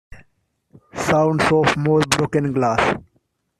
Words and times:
Sounds 0.95 1.43
of 1.51 1.77
more 1.77 1.99
broken 2.01 2.53
glass. 2.53 2.97